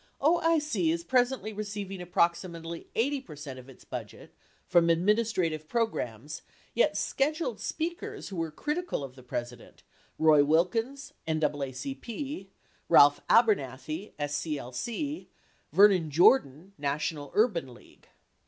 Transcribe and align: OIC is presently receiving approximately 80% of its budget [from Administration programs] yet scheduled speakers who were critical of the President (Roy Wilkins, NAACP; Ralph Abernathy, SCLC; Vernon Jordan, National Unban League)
OIC 0.19 0.91
is 0.91 1.03
presently 1.03 1.53
receiving 1.53 2.01
approximately 2.01 2.87
80% 2.95 3.59
of 3.59 3.69
its 3.69 3.83
budget 3.85 4.33
[from 4.65 4.89
Administration 4.89 5.59
programs] 5.67 6.41
yet 6.73 6.97
scheduled 6.97 7.59
speakers 7.59 8.29
who 8.29 8.35
were 8.37 8.49
critical 8.49 9.03
of 9.03 9.15
the 9.15 9.21
President 9.21 9.83
(Roy 10.17 10.43
Wilkins, 10.43 11.13
NAACP; 11.27 12.47
Ralph 12.89 13.21
Abernathy, 13.29 14.13
SCLC; 14.19 15.27
Vernon 15.71 16.09
Jordan, 16.09 16.73
National 16.79 17.29
Unban 17.33 17.69
League) 17.75 18.07